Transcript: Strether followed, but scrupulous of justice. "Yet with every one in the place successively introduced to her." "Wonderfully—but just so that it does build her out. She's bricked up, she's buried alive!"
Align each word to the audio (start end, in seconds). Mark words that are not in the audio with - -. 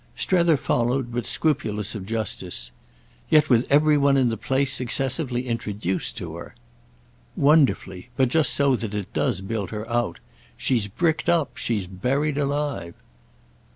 Strether 0.15 0.57
followed, 0.57 1.11
but 1.13 1.27
scrupulous 1.27 1.93
of 1.93 2.07
justice. 2.07 2.71
"Yet 3.29 3.49
with 3.51 3.67
every 3.69 3.99
one 3.99 4.17
in 4.17 4.29
the 4.29 4.35
place 4.35 4.73
successively 4.73 5.45
introduced 5.47 6.17
to 6.17 6.37
her." 6.37 6.55
"Wonderfully—but 7.35 8.27
just 8.27 8.51
so 8.55 8.75
that 8.77 8.95
it 8.95 9.13
does 9.13 9.41
build 9.41 9.69
her 9.69 9.87
out. 9.87 10.19
She's 10.57 10.87
bricked 10.87 11.29
up, 11.29 11.55
she's 11.55 11.85
buried 11.85 12.39
alive!" 12.39 12.95